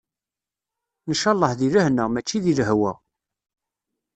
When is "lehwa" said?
2.59-2.93